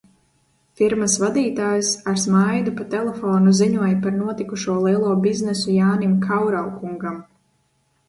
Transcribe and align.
Firmas 0.79 1.17
vadītājs, 1.23 1.91
ar 2.13 2.17
smaidu, 2.23 2.73
pa 2.81 2.89
telefonu 2.95 3.55
ziņoja 3.61 3.93
par 4.09 4.19
notikušo 4.25 4.81
lielo 4.89 5.15
biznesu 5.29 5.81
Jānim 5.81 6.21
Kurau 6.29 6.69
kungam. 6.83 7.27